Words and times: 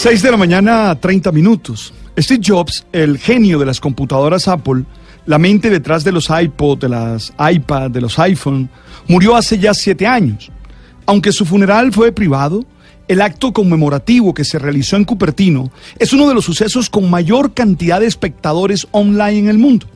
6 0.00 0.22
de 0.22 0.30
la 0.30 0.36
mañana, 0.36 0.94
30 0.94 1.32
minutos. 1.32 1.92
Steve 2.16 2.40
Jobs, 2.46 2.86
el 2.92 3.18
genio 3.18 3.58
de 3.58 3.66
las 3.66 3.80
computadoras 3.80 4.46
Apple, 4.46 4.84
la 5.26 5.38
mente 5.38 5.70
detrás 5.70 6.04
de 6.04 6.12
los 6.12 6.30
iPod, 6.30 6.78
de 6.78 6.88
las 6.88 7.32
iPad, 7.36 7.90
de 7.90 8.00
los 8.00 8.16
iPhone, 8.20 8.70
murió 9.08 9.34
hace 9.34 9.58
ya 9.58 9.74
siete 9.74 10.06
años. 10.06 10.52
Aunque 11.04 11.32
su 11.32 11.44
funeral 11.44 11.92
fue 11.92 12.12
privado, 12.12 12.64
el 13.08 13.20
acto 13.20 13.52
conmemorativo 13.52 14.32
que 14.34 14.44
se 14.44 14.60
realizó 14.60 14.94
en 14.94 15.04
Cupertino 15.04 15.72
es 15.98 16.12
uno 16.12 16.28
de 16.28 16.34
los 16.34 16.44
sucesos 16.44 16.88
con 16.88 17.10
mayor 17.10 17.52
cantidad 17.52 17.98
de 17.98 18.06
espectadores 18.06 18.86
online 18.92 19.38
en 19.40 19.48
el 19.48 19.58
mundo. 19.58 19.88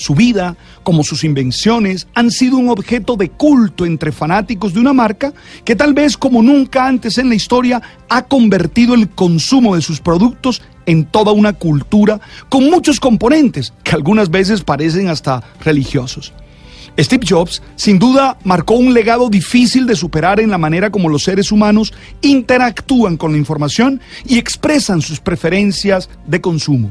Su 0.00 0.14
vida, 0.14 0.56
como 0.82 1.04
sus 1.04 1.24
invenciones, 1.24 2.08
han 2.14 2.30
sido 2.30 2.56
un 2.56 2.70
objeto 2.70 3.16
de 3.16 3.28
culto 3.28 3.84
entre 3.84 4.12
fanáticos 4.12 4.72
de 4.72 4.80
una 4.80 4.94
marca 4.94 5.34
que 5.62 5.76
tal 5.76 5.92
vez 5.92 6.16
como 6.16 6.40
nunca 6.40 6.86
antes 6.86 7.18
en 7.18 7.28
la 7.28 7.34
historia 7.34 7.82
ha 8.08 8.22
convertido 8.22 8.94
el 8.94 9.10
consumo 9.10 9.76
de 9.76 9.82
sus 9.82 10.00
productos 10.00 10.62
en 10.86 11.04
toda 11.04 11.32
una 11.32 11.52
cultura 11.52 12.18
con 12.48 12.70
muchos 12.70 12.98
componentes 12.98 13.74
que 13.84 13.94
algunas 13.94 14.30
veces 14.30 14.64
parecen 14.64 15.08
hasta 15.08 15.42
religiosos. 15.62 16.32
Steve 16.98 17.26
Jobs 17.28 17.62
sin 17.76 17.98
duda 17.98 18.38
marcó 18.42 18.76
un 18.76 18.94
legado 18.94 19.28
difícil 19.28 19.86
de 19.86 19.96
superar 19.96 20.40
en 20.40 20.48
la 20.48 20.56
manera 20.56 20.88
como 20.88 21.10
los 21.10 21.24
seres 21.24 21.52
humanos 21.52 21.92
interactúan 22.22 23.18
con 23.18 23.32
la 23.32 23.38
información 23.38 24.00
y 24.24 24.38
expresan 24.38 25.02
sus 25.02 25.20
preferencias 25.20 26.08
de 26.26 26.40
consumo. 26.40 26.90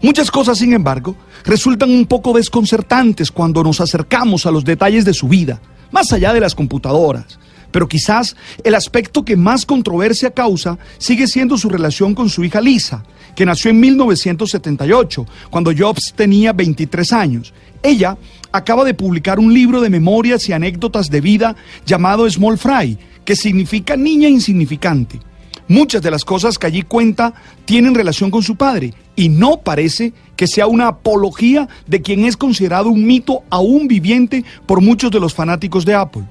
Muchas 0.00 0.30
cosas, 0.30 0.58
sin 0.58 0.72
embargo, 0.72 1.16
resultan 1.44 1.90
un 1.90 2.06
poco 2.06 2.32
desconcertantes 2.32 3.30
cuando 3.30 3.62
nos 3.62 3.80
acercamos 3.80 4.46
a 4.46 4.50
los 4.50 4.64
detalles 4.64 5.04
de 5.04 5.14
su 5.14 5.28
vida, 5.28 5.60
más 5.90 6.12
allá 6.12 6.32
de 6.32 6.40
las 6.40 6.54
computadoras. 6.54 7.38
Pero 7.70 7.88
quizás 7.88 8.36
el 8.64 8.74
aspecto 8.74 9.24
que 9.24 9.36
más 9.36 9.64
controversia 9.64 10.30
causa 10.30 10.78
sigue 10.98 11.26
siendo 11.26 11.56
su 11.56 11.68
relación 11.68 12.14
con 12.14 12.28
su 12.28 12.44
hija 12.44 12.60
Lisa, 12.60 13.02
que 13.34 13.46
nació 13.46 13.70
en 13.70 13.80
1978, 13.80 15.26
cuando 15.50 15.72
Jobs 15.76 16.12
tenía 16.14 16.52
23 16.52 17.12
años. 17.12 17.54
Ella 17.82 18.18
acaba 18.52 18.84
de 18.84 18.94
publicar 18.94 19.40
un 19.40 19.54
libro 19.54 19.80
de 19.80 19.88
memorias 19.88 20.48
y 20.48 20.52
anécdotas 20.52 21.08
de 21.08 21.22
vida 21.22 21.56
llamado 21.86 22.28
Small 22.30 22.58
Fry, 22.58 22.98
que 23.24 23.34
significa 23.34 23.96
niña 23.96 24.28
insignificante. 24.28 25.20
Muchas 25.68 26.02
de 26.02 26.10
las 26.10 26.24
cosas 26.24 26.58
que 26.58 26.66
allí 26.66 26.82
cuenta 26.82 27.32
tienen 27.64 27.94
relación 27.94 28.30
con 28.30 28.42
su 28.42 28.56
padre 28.56 28.92
y 29.16 29.28
no 29.28 29.58
parece 29.58 30.12
que 30.36 30.46
sea 30.46 30.66
una 30.66 30.88
apología 30.88 31.68
de 31.86 32.02
quien 32.02 32.24
es 32.24 32.36
considerado 32.36 32.88
un 32.88 33.06
mito 33.06 33.42
aún 33.50 33.88
viviente 33.88 34.44
por 34.66 34.80
muchos 34.80 35.10
de 35.10 35.20
los 35.20 35.34
fanáticos 35.34 35.84
de 35.84 35.94
Apple. 35.94 36.24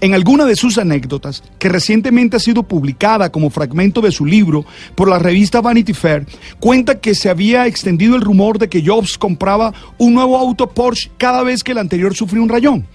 En 0.00 0.14
alguna 0.14 0.44
de 0.44 0.56
sus 0.56 0.76
anécdotas, 0.78 1.42
que 1.58 1.68
recientemente 1.68 2.36
ha 2.36 2.40
sido 2.40 2.62
publicada 2.62 3.30
como 3.30 3.50
fragmento 3.50 4.00
de 4.00 4.10
su 4.10 4.26
libro 4.26 4.64
por 4.94 5.08
la 5.08 5.18
revista 5.18 5.60
Vanity 5.60 5.94
Fair, 5.94 6.26
cuenta 6.58 7.00
que 7.00 7.14
se 7.14 7.30
había 7.30 7.66
extendido 7.66 8.16
el 8.16 8.22
rumor 8.22 8.58
de 8.58 8.68
que 8.68 8.84
Jobs 8.84 9.16
compraba 9.18 9.72
un 9.98 10.14
nuevo 10.14 10.36
auto 10.36 10.68
Porsche 10.68 11.10
cada 11.16 11.42
vez 11.42 11.62
que 11.62 11.72
el 11.72 11.78
anterior 11.78 12.14
sufrió 12.14 12.42
un 12.42 12.48
rayón. 12.48 12.86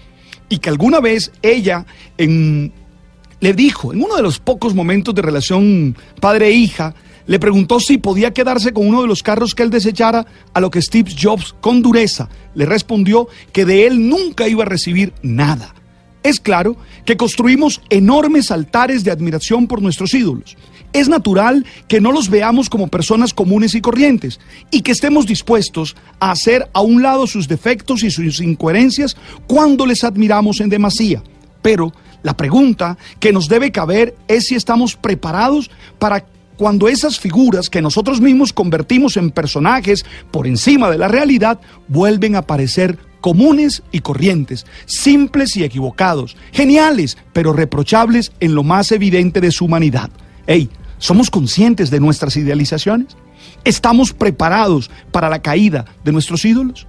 Y 0.48 0.58
que 0.58 0.68
alguna 0.68 1.00
vez 1.00 1.32
ella 1.42 1.86
le 2.18 3.52
dijo, 3.54 3.92
en 3.92 4.02
uno 4.02 4.16
de 4.16 4.22
los 4.22 4.38
pocos 4.38 4.74
momentos 4.74 5.14
de 5.14 5.22
relación 5.22 5.96
padre-hija, 6.20 6.94
le 7.26 7.38
preguntó 7.38 7.80
si 7.80 7.98
podía 7.98 8.32
quedarse 8.32 8.72
con 8.72 8.86
uno 8.86 9.02
de 9.02 9.08
los 9.08 9.22
carros 9.22 9.54
que 9.54 9.62
él 9.62 9.70
desechara, 9.70 10.26
a 10.52 10.60
lo 10.60 10.70
que 10.70 10.82
Steve 10.82 11.12
Jobs, 11.18 11.54
con 11.60 11.82
dureza, 11.82 12.28
le 12.54 12.66
respondió 12.66 13.28
que 13.52 13.64
de 13.64 13.86
él 13.86 14.08
nunca 14.08 14.48
iba 14.48 14.64
a 14.64 14.68
recibir 14.68 15.12
nada. 15.22 15.74
Es 16.22 16.38
claro 16.38 16.76
que 17.04 17.16
construimos 17.16 17.80
enormes 17.88 18.50
altares 18.50 19.04
de 19.04 19.10
admiración 19.10 19.66
por 19.66 19.80
nuestros 19.80 20.12
ídolos. 20.12 20.56
Es 20.92 21.08
natural 21.08 21.64
que 21.86 22.00
no 22.00 22.10
los 22.10 22.28
veamos 22.28 22.68
como 22.68 22.88
personas 22.88 23.32
comunes 23.32 23.74
y 23.74 23.80
corrientes 23.80 24.40
y 24.70 24.82
que 24.82 24.90
estemos 24.90 25.26
dispuestos 25.26 25.96
a 26.18 26.32
hacer 26.32 26.68
a 26.72 26.80
un 26.80 27.00
lado 27.00 27.26
sus 27.26 27.46
defectos 27.46 28.02
y 28.02 28.10
sus 28.10 28.40
incoherencias 28.40 29.16
cuando 29.46 29.86
les 29.86 30.02
admiramos 30.02 30.60
en 30.60 30.68
demasía. 30.68 31.22
Pero 31.62 31.92
la 32.22 32.36
pregunta 32.36 32.98
que 33.20 33.32
nos 33.32 33.48
debe 33.48 33.70
caber 33.70 34.16
es 34.26 34.46
si 34.46 34.56
estamos 34.56 34.96
preparados 34.96 35.70
para 35.98 36.26
cuando 36.60 36.88
esas 36.88 37.18
figuras 37.18 37.70
que 37.70 37.80
nosotros 37.80 38.20
mismos 38.20 38.52
convertimos 38.52 39.16
en 39.16 39.30
personajes 39.30 40.04
por 40.30 40.46
encima 40.46 40.90
de 40.90 40.98
la 40.98 41.08
realidad 41.08 41.58
vuelven 41.88 42.36
a 42.36 42.40
aparecer 42.40 42.98
comunes 43.22 43.82
y 43.92 44.00
corrientes, 44.00 44.66
simples 44.84 45.56
y 45.56 45.64
equivocados, 45.64 46.36
geniales, 46.52 47.16
pero 47.32 47.54
reprochables 47.54 48.32
en 48.40 48.54
lo 48.54 48.62
más 48.62 48.92
evidente 48.92 49.40
de 49.40 49.52
su 49.52 49.64
humanidad. 49.64 50.10
Hey, 50.46 50.68
¿somos 50.98 51.30
conscientes 51.30 51.90
de 51.90 51.98
nuestras 51.98 52.36
idealizaciones? 52.36 53.16
¿Estamos 53.64 54.12
preparados 54.12 54.90
para 55.12 55.30
la 55.30 55.40
caída 55.40 55.86
de 56.04 56.12
nuestros 56.12 56.44
ídolos? 56.44 56.86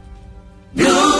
Radio. 0.76 1.11